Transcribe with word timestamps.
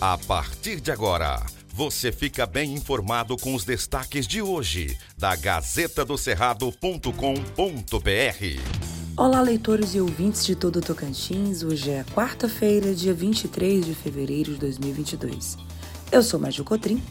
A 0.00 0.16
partir 0.16 0.80
de 0.80 0.92
agora, 0.92 1.44
você 1.74 2.12
fica 2.12 2.46
bem 2.46 2.72
informado 2.72 3.36
com 3.36 3.52
os 3.52 3.64
destaques 3.64 4.28
de 4.28 4.40
hoje 4.40 4.96
da 5.18 5.34
Gazeta 5.34 6.04
do 6.04 6.16
Cerrado.com.br. 6.16 7.10
Olá, 9.16 9.40
leitores 9.40 9.96
e 9.96 10.00
ouvintes 10.00 10.46
de 10.46 10.54
todo 10.54 10.76
o 10.76 10.80
Tocantins. 10.80 11.64
Hoje 11.64 11.90
é 11.90 12.04
quarta-feira, 12.14 12.94
dia 12.94 13.12
23 13.12 13.84
de 13.84 13.92
fevereiro 13.92 14.52
de 14.52 14.58
2022. 14.60 15.58
Eu 16.12 16.22
sou 16.22 16.38
Maju 16.38 16.62
Cotrim. 16.62 17.02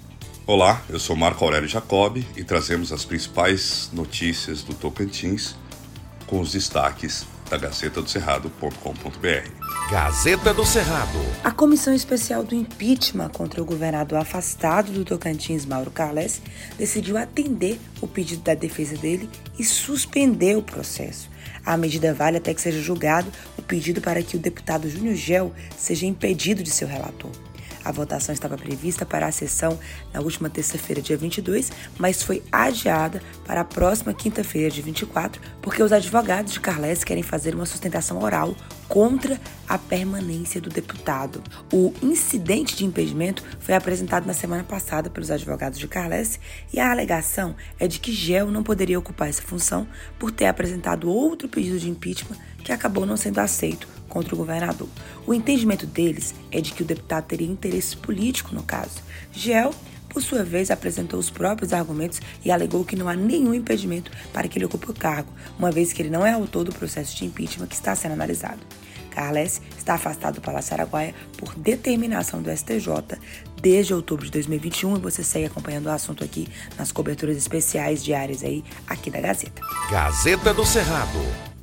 Olá, 0.45 0.81
eu 0.89 0.97
sou 0.97 1.13
Marco 1.13 1.43
Aurélio 1.43 1.67
Jacob 1.67 2.23
e 2.37 2.43
trazemos 2.45 2.93
as 2.93 3.03
principais 3.03 3.89
notícias 3.91 4.63
do 4.63 4.73
Tocantins 4.73 5.57
com 6.25 6.39
os 6.39 6.53
destaques 6.53 7.25
da 7.49 7.57
Gazeta 7.57 8.01
do 8.01 8.09
Cerrado.com.br. 8.09 9.56
Gazeta 9.85 10.53
do 10.53 10.65
Cerrado. 10.65 11.17
A 11.45 11.49
comissão 11.49 11.93
especial 11.93 12.43
do 12.43 12.53
impeachment 12.53 13.29
contra 13.29 13.61
o 13.61 13.65
governador 13.65 14.19
afastado 14.19 14.91
do 14.91 15.05
Tocantins, 15.05 15.65
Mauro 15.65 15.91
Carles, 15.91 16.41
decidiu 16.77 17.15
atender 17.15 17.79
o 18.01 18.07
pedido 18.07 18.41
da 18.41 18.53
defesa 18.53 18.97
dele 18.97 19.29
e 19.57 19.63
suspender 19.63 20.57
o 20.57 20.61
processo. 20.61 21.29
A 21.65 21.77
medida 21.77 22.13
vale 22.13 22.35
até 22.35 22.53
que 22.53 22.59
seja 22.59 22.81
julgado 22.81 23.31
o 23.57 23.61
pedido 23.61 24.01
para 24.01 24.21
que 24.21 24.35
o 24.35 24.39
deputado 24.39 24.89
Júnior 24.89 25.15
Gel 25.15 25.53
seja 25.77 26.05
impedido 26.05 26.61
de 26.61 26.69
seu 26.69 26.87
relator. 26.87 27.31
A 27.87 27.91
votação 27.93 28.33
estava 28.33 28.57
prevista 28.57 29.05
para 29.05 29.27
a 29.27 29.31
sessão 29.31 29.79
na 30.13 30.19
última 30.19 30.49
terça-feira, 30.49 31.01
dia 31.01 31.15
22, 31.15 31.71
mas 31.97 32.21
foi 32.21 32.43
adiada 32.51 33.21
para 33.45 33.61
a 33.61 33.63
próxima 33.63 34.13
quinta-feira, 34.13 34.69
dia 34.69 34.83
24, 34.83 35.41
porque 35.61 35.81
os 35.81 35.93
advogados 35.93 36.51
de 36.51 36.59
Carles 36.59 37.05
querem 37.05 37.23
fazer 37.23 37.55
uma 37.55 37.65
sustentação 37.65 38.21
oral 38.21 38.53
contra 38.87 39.39
a 39.67 39.77
permanência 39.77 40.61
do 40.61 40.69
deputado. 40.69 41.43
O 41.71 41.93
incidente 42.01 42.75
de 42.75 42.85
impedimento 42.85 43.43
foi 43.59 43.75
apresentado 43.75 44.25
na 44.25 44.33
semana 44.33 44.63
passada 44.63 45.09
pelos 45.09 45.29
advogados 45.29 45.77
de 45.77 45.87
Carles 45.87 46.39
e 46.73 46.79
a 46.79 46.91
alegação 46.91 47.55
é 47.79 47.87
de 47.87 47.99
que 47.99 48.11
Gel 48.11 48.49
não 48.49 48.63
poderia 48.63 48.97
ocupar 48.99 49.27
essa 49.27 49.41
função 49.41 49.87
por 50.17 50.31
ter 50.31 50.45
apresentado 50.45 51.09
outro 51.09 51.47
pedido 51.47 51.79
de 51.79 51.89
impeachment 51.89 52.37
que 52.63 52.71
acabou 52.71 53.05
não 53.05 53.17
sendo 53.17 53.39
aceito 53.39 53.87
contra 54.07 54.33
o 54.33 54.37
governador. 54.37 54.89
O 55.25 55.33
entendimento 55.33 55.85
deles 55.85 56.33
é 56.51 56.61
de 56.61 56.71
que 56.71 56.81
o 56.81 56.85
deputado 56.85 57.25
teria 57.25 57.47
interesse 57.47 57.95
político 57.95 58.55
no 58.55 58.63
caso. 58.63 59.01
Gel 59.31 59.73
por 60.17 60.23
sua 60.23 60.43
vez, 60.43 60.71
apresentou 60.71 61.19
os 61.19 61.29
próprios 61.29 61.71
argumentos 61.71 62.19
e 62.43 62.49
alegou 62.49 62.83
que 62.83 62.95
não 62.95 63.07
há 63.07 63.15
nenhum 63.15 63.53
impedimento 63.53 64.09
para 64.33 64.47
que 64.47 64.57
ele 64.57 64.65
ocupe 64.65 64.89
o 64.89 64.93
cargo, 64.93 65.31
uma 65.59 65.69
vez 65.69 65.93
que 65.93 66.01
ele 66.01 66.09
não 66.09 66.25
é 66.25 66.31
autor 66.31 66.63
do 66.63 66.73
processo 66.73 67.15
de 67.15 67.23
impeachment 67.23 67.67
que 67.67 67.75
está 67.75 67.95
sendo 67.95 68.13
analisado. 68.13 68.57
Carles 69.11 69.61
está 69.77 69.93
afastado 69.93 70.35
do 70.35 70.41
Palácio 70.41 70.73
Araguaia 70.73 71.13
por 71.37 71.53
determinação 71.53 72.41
do 72.41 72.49
STJ 72.49 73.19
desde 73.61 73.93
outubro 73.93 74.25
de 74.25 74.31
2021 74.31 74.97
e 74.97 74.99
você 74.99 75.23
segue 75.23 75.45
acompanhando 75.45 75.85
o 75.85 75.91
assunto 75.91 76.23
aqui 76.23 76.47
nas 76.79 76.91
coberturas 76.91 77.37
especiais 77.37 78.03
diárias 78.03 78.43
aí 78.43 78.63
aqui 78.87 79.11
da 79.11 79.21
Gazeta. 79.21 79.61
Gazeta 79.91 80.51
do 80.51 80.65
Cerrado. 80.65 81.19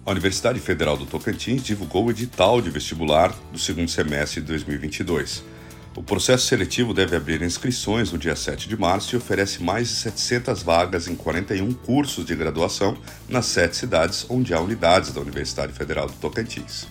A 0.07 0.13
Universidade 0.13 0.61
Federal 0.61 0.97
do 0.97 1.07
Tocantins 1.07 1.65
divulgou 1.65 2.05
o 2.05 2.11
edital 2.13 2.63
de 2.63 2.71
vestibular 2.71 3.35
do 3.51 3.59
segundo 3.59 3.89
semestre 3.89 4.41
de 4.41 4.47
2022. 4.47 5.54
O 5.97 6.03
processo 6.03 6.49
seletivo 6.49 6.93
deve 6.93 7.15
abrir 7.15 7.41
inscrições 7.41 8.11
no 8.11 8.19
dia 8.19 8.35
7 8.35 8.69
de 8.69 8.77
março 8.77 9.15
e 9.15 9.17
oferece 9.17 9.63
mais 9.63 9.89
de 9.89 9.95
700 9.95 10.61
vagas 10.61 11.07
em 11.07 11.15
41 11.15 11.73
cursos 11.73 12.25
de 12.25 12.35
graduação 12.35 12.97
nas 13.29 13.47
sete 13.47 13.77
cidades 13.77 14.27
onde 14.29 14.53
há 14.53 14.61
unidades 14.61 15.13
da 15.13 15.21
Universidade 15.21 15.73
Federal 15.73 16.09
do 16.09 16.15
Tocantins. 16.15 16.89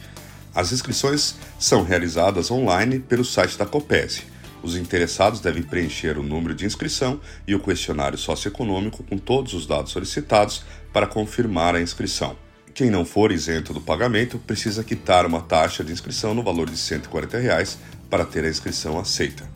As 0.55 0.71
inscrições 0.71 1.35
são 1.59 1.83
realizadas 1.83 2.49
online 2.49 2.97
pelo 2.97 3.25
site 3.25 3.57
da 3.57 3.65
Copese. 3.65 4.23
Os 4.61 4.77
interessados 4.77 5.41
devem 5.41 5.63
preencher 5.63 6.17
o 6.17 6.23
número 6.23 6.55
de 6.55 6.65
inscrição 6.65 7.19
e 7.45 7.53
o 7.53 7.59
questionário 7.59 8.17
socioeconômico 8.17 9.03
com 9.03 9.17
todos 9.17 9.53
os 9.53 9.67
dados 9.67 9.91
solicitados 9.91 10.63
para 10.93 11.07
confirmar 11.07 11.75
a 11.75 11.81
inscrição. 11.81 12.42
Quem 12.73 12.89
não 12.89 13.05
for 13.05 13.31
isento 13.31 13.71
do 13.71 13.79
pagamento 13.79 14.39
precisa 14.39 14.83
quitar 14.83 15.27
uma 15.27 15.41
taxa 15.41 15.83
de 15.83 15.91
inscrição 15.91 16.33
no 16.33 16.41
valor 16.41 16.67
de 16.67 16.77
140 16.77 17.37
reais 17.37 17.77
para 18.09 18.25
ter 18.25 18.43
a 18.43 18.49
inscrição 18.49 18.99
aceita. 18.99 19.47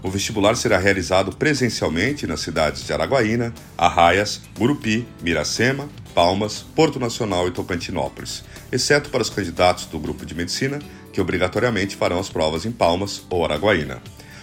O 0.00 0.10
vestibular 0.10 0.56
será 0.56 0.78
realizado 0.78 1.36
presencialmente 1.36 2.26
nas 2.26 2.40
cidades 2.40 2.84
de 2.84 2.92
Araguaína, 2.92 3.52
Arraias, 3.76 4.40
Gurupi, 4.56 5.06
Miracema, 5.20 5.88
Palmas, 6.14 6.64
Porto 6.74 7.00
Nacional 7.00 7.48
e 7.48 7.50
Tocantinópolis, 7.50 8.44
exceto 8.70 9.10
para 9.10 9.22
os 9.22 9.30
candidatos 9.30 9.86
do 9.86 9.98
grupo 9.98 10.24
de 10.24 10.34
medicina, 10.34 10.78
que 11.12 11.20
obrigatoriamente 11.20 11.96
farão 11.96 12.18
as 12.18 12.28
provas 12.28 12.64
em 12.64 12.72
Palmas 12.72 13.22
ou 13.28 13.44
Araguaína. 13.44 14.00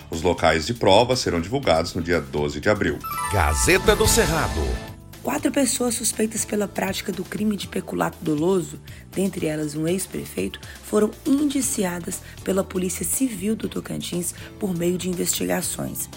Os 0.09 0.21
locais 0.21 0.65
de 0.65 0.73
prova 0.73 1.15
serão 1.15 1.39
divulgados 1.39 1.93
no 1.93 2.01
dia 2.01 2.19
12 2.19 2.59
de 2.59 2.69
abril. 2.69 2.99
Gazeta 3.31 3.95
do 3.95 4.07
Cerrado. 4.07 4.88
Quatro 5.21 5.51
pessoas 5.51 5.95
suspeitas 5.95 6.45
pela 6.45 6.65
prática 6.65 7.11
do 7.11 7.25
crime 7.25 7.57
de 7.57 7.67
peculato 7.67 8.17
doloso, 8.21 8.79
dentre 9.11 9.47
elas 9.47 9.75
um 9.75 9.85
ex-prefeito, 9.85 10.61
foram 10.83 11.11
indiciadas 11.25 12.21
pela 12.41 12.63
Polícia 12.63 13.05
Civil 13.05 13.53
do 13.53 13.67
Tocantins 13.67 14.33
por 14.57 14.73
meio 14.73 14.97
de 14.97 15.09
investigações. 15.09 16.09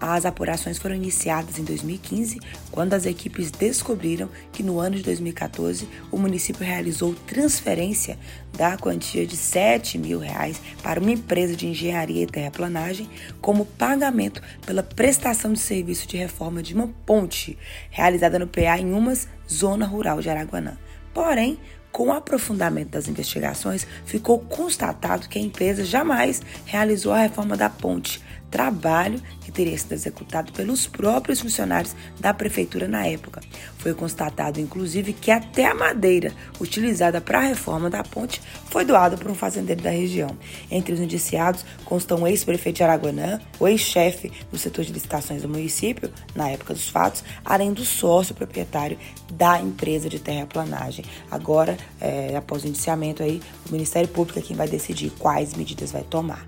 As 0.00 0.24
apurações 0.24 0.78
foram 0.78 0.94
iniciadas 0.94 1.58
em 1.58 1.64
2015, 1.64 2.40
quando 2.70 2.94
as 2.94 3.04
equipes 3.04 3.50
descobriram 3.50 4.30
que 4.50 4.62
no 4.62 4.80
ano 4.80 4.96
de 4.96 5.02
2014 5.02 5.86
o 6.10 6.16
município 6.16 6.64
realizou 6.64 7.14
transferência 7.26 8.18
da 8.56 8.78
quantia 8.78 9.26
de 9.26 9.36
7 9.36 9.98
mil 9.98 10.18
reais 10.18 10.58
para 10.82 10.98
uma 10.98 11.10
empresa 11.10 11.54
de 11.54 11.66
engenharia 11.66 12.22
e 12.22 12.26
terraplanagem 12.26 13.10
como 13.42 13.66
pagamento 13.66 14.40
pela 14.64 14.82
prestação 14.82 15.52
de 15.52 15.60
serviço 15.60 16.08
de 16.08 16.16
reforma 16.16 16.62
de 16.62 16.72
uma 16.74 16.88
ponte 17.04 17.58
realizada 17.90 18.38
no 18.38 18.46
PA 18.46 18.78
em 18.78 18.94
uma 18.94 19.12
zona 19.46 19.84
rural 19.84 20.22
de 20.22 20.30
Araguanã. 20.30 20.78
Porém, 21.12 21.58
com 21.92 22.06
o 22.06 22.12
aprofundamento 22.12 22.90
das 22.90 23.08
investigações, 23.08 23.86
ficou 24.06 24.38
constatado 24.38 25.28
que 25.28 25.38
a 25.38 25.42
empresa 25.42 25.84
jamais 25.84 26.40
realizou 26.64 27.12
a 27.12 27.22
reforma 27.22 27.56
da 27.56 27.68
ponte, 27.68 28.22
trabalho 28.50 29.20
que 29.40 29.52
teria 29.52 29.78
sido 29.78 29.92
executado 29.92 30.52
pelos 30.52 30.86
próprios 30.86 31.40
funcionários 31.40 31.94
da 32.18 32.34
prefeitura 32.34 32.88
na 32.88 33.06
época. 33.06 33.40
Foi 33.78 33.94
constatado, 33.94 34.60
inclusive, 34.60 35.12
que 35.12 35.30
até 35.30 35.66
a 35.66 35.74
madeira 35.74 36.32
utilizada 36.60 37.20
para 37.20 37.38
a 37.38 37.42
reforma 37.42 37.88
da 37.88 38.02
ponte 38.02 38.42
foi 38.66 38.84
doada 38.84 39.16
por 39.16 39.30
um 39.30 39.34
fazendeiro 39.34 39.82
da 39.82 39.90
região. 39.90 40.36
Entre 40.70 40.92
os 40.92 41.00
indiciados 41.00 41.64
constam 41.84 42.22
o 42.22 42.26
ex-prefeito 42.26 42.76
de 42.76 42.82
Araguanã, 42.82 43.40
o 43.58 43.66
ex-chefe 43.66 44.32
do 44.50 44.58
setor 44.58 44.84
de 44.84 44.92
licitações 44.92 45.42
do 45.42 45.48
município, 45.48 46.10
na 46.34 46.50
época 46.50 46.74
dos 46.74 46.88
fatos, 46.88 47.24
além 47.44 47.72
do 47.72 47.84
sócio 47.84 48.34
proprietário 48.34 48.98
da 49.32 49.60
empresa 49.60 50.08
de 50.08 50.18
terraplanagem. 50.18 51.04
Agora, 51.30 51.76
é, 52.00 52.36
após 52.36 52.64
o 52.64 52.68
indiciamento 52.68 53.22
aí, 53.22 53.40
o 53.68 53.72
Ministério 53.72 54.08
Público 54.08 54.38
é 54.38 54.42
quem 54.42 54.56
vai 54.56 54.68
decidir 54.68 55.10
quais 55.18 55.54
medidas 55.54 55.92
vai 55.92 56.02
tomar. 56.02 56.46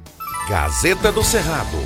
Gazeta 0.53 1.11
do 1.11 1.25
Cerrado. 1.25 1.79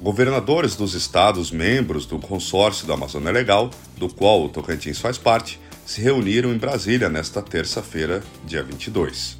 Governadores 0.00 0.74
dos 0.74 0.92
estados 0.92 1.52
membros 1.52 2.04
do 2.04 2.18
consórcio 2.18 2.84
da 2.84 2.94
Amazônia 2.94 3.30
Legal, 3.30 3.70
do 3.96 4.12
qual 4.12 4.42
o 4.42 4.48
Tocantins 4.48 4.98
faz 4.98 5.16
parte, 5.16 5.60
se 5.86 6.00
reuniram 6.00 6.52
em 6.52 6.58
Brasília 6.58 7.08
nesta 7.08 7.40
terça-feira, 7.40 8.20
dia 8.44 8.64
22. 8.64 9.38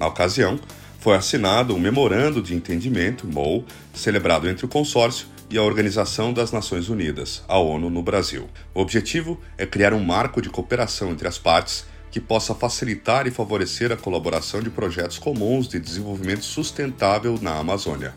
Na 0.00 0.06
ocasião, 0.06 0.58
foi 0.98 1.14
assinado 1.14 1.74
um 1.74 1.78
memorando 1.78 2.40
de 2.40 2.54
entendimento, 2.54 3.26
MOU, 3.26 3.66
celebrado 3.92 4.48
entre 4.48 4.64
o 4.64 4.68
consórcio 4.68 5.26
e 5.50 5.58
a 5.58 5.62
Organização 5.62 6.32
das 6.32 6.50
Nações 6.50 6.88
Unidas, 6.88 7.42
a 7.46 7.58
ONU, 7.58 7.90
no 7.90 8.02
Brasil. 8.02 8.48
O 8.72 8.80
objetivo 8.80 9.38
é 9.58 9.66
criar 9.66 9.92
um 9.92 10.02
marco 10.02 10.40
de 10.40 10.48
cooperação 10.48 11.10
entre 11.10 11.28
as 11.28 11.36
partes 11.36 11.84
que 12.16 12.20
possa 12.20 12.54
facilitar 12.54 13.26
e 13.26 13.30
favorecer 13.30 13.92
a 13.92 13.96
colaboração 13.96 14.62
de 14.62 14.70
projetos 14.70 15.18
comuns 15.18 15.68
de 15.68 15.78
desenvolvimento 15.78 16.46
sustentável 16.46 17.38
na 17.42 17.58
Amazônia. 17.58 18.14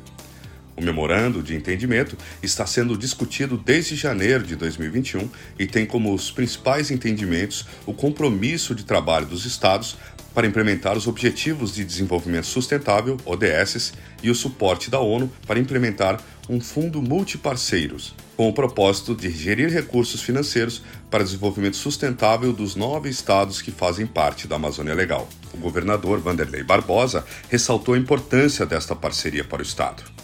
O 0.79 0.81
memorando 0.81 1.43
de 1.43 1.53
entendimento 1.53 2.17
está 2.41 2.65
sendo 2.65 2.97
discutido 2.97 3.57
desde 3.57 3.97
janeiro 3.97 4.45
de 4.45 4.55
2021 4.55 5.29
e 5.59 5.67
tem 5.67 5.85
como 5.85 6.13
os 6.13 6.31
principais 6.31 6.89
entendimentos 6.89 7.65
o 7.85 7.93
compromisso 7.93 8.73
de 8.73 8.85
trabalho 8.85 9.25
dos 9.25 9.45
Estados 9.45 9.97
para 10.33 10.47
implementar 10.47 10.97
os 10.97 11.05
Objetivos 11.05 11.75
de 11.75 11.83
Desenvolvimento 11.83 12.45
Sustentável, 12.45 13.17
ODS, 13.25 13.91
e 14.23 14.29
o 14.29 14.35
suporte 14.35 14.89
da 14.89 14.99
ONU 14.99 15.29
para 15.45 15.59
implementar 15.59 16.23
um 16.47 16.61
fundo 16.61 17.01
multiparceiros, 17.01 18.15
com 18.37 18.47
o 18.47 18.53
propósito 18.53 19.13
de 19.13 19.29
gerir 19.31 19.69
recursos 19.69 20.21
financeiros 20.21 20.81
para 21.11 21.25
desenvolvimento 21.25 21.75
sustentável 21.75 22.53
dos 22.53 22.77
nove 22.77 23.09
estados 23.09 23.61
que 23.61 23.71
fazem 23.71 24.07
parte 24.07 24.47
da 24.47 24.55
Amazônia 24.55 24.93
Legal. 24.93 25.27
O 25.53 25.57
governador 25.57 26.19
Vanderlei 26.19 26.63
Barbosa 26.63 27.25
ressaltou 27.49 27.95
a 27.95 27.97
importância 27.97 28.65
desta 28.65 28.95
parceria 28.95 29.43
para 29.43 29.59
o 29.59 29.65
estado. 29.65 30.18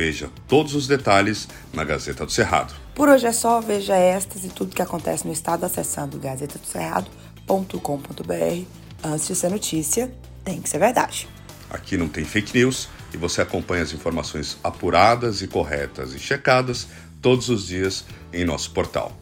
Veja 0.00 0.30
todos 0.48 0.74
os 0.74 0.86
detalhes 0.86 1.46
na 1.74 1.84
Gazeta 1.84 2.24
do 2.24 2.32
Cerrado. 2.32 2.72
Por 2.94 3.06
hoje 3.06 3.26
é 3.26 3.32
só, 3.32 3.60
veja 3.60 3.94
estas 3.94 4.46
e 4.46 4.48
tudo 4.48 4.74
que 4.74 4.80
acontece 4.80 5.26
no 5.26 5.32
estado 5.32 5.66
acessando 5.66 6.18
gazetadocerrado.com.br. 6.18 8.64
Antes 9.04 9.28
de 9.28 9.34
ser 9.34 9.50
notícia, 9.50 10.10
tem 10.42 10.62
que 10.62 10.70
ser 10.70 10.78
verdade. 10.78 11.28
Aqui 11.68 11.98
não 11.98 12.08
tem 12.08 12.24
fake 12.24 12.58
news 12.58 12.88
e 13.12 13.18
você 13.18 13.42
acompanha 13.42 13.82
as 13.82 13.92
informações 13.92 14.56
apuradas 14.64 15.42
e 15.42 15.46
corretas 15.46 16.14
e 16.14 16.18
checadas 16.18 16.86
todos 17.20 17.50
os 17.50 17.66
dias 17.66 18.06
em 18.32 18.42
nosso 18.42 18.70
portal. 18.70 19.12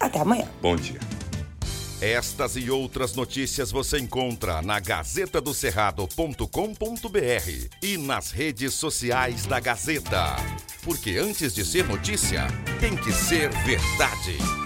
Até 0.00 0.18
amanhã. 0.18 0.48
Bom 0.62 0.76
dia. 0.76 0.98
Estas 2.02 2.56
e 2.56 2.68
outras 2.68 3.14
notícias 3.14 3.70
você 3.70 4.00
encontra 4.00 4.60
na 4.60 4.80
gazetadocerrado.com.br 4.80 7.68
e 7.80 7.96
nas 7.96 8.32
redes 8.32 8.74
sociais 8.74 9.46
da 9.46 9.60
Gazeta. 9.60 10.34
Porque 10.82 11.16
antes 11.16 11.54
de 11.54 11.64
ser 11.64 11.86
notícia, 11.86 12.48
tem 12.80 12.96
que 12.96 13.12
ser 13.12 13.50
verdade. 13.50 14.61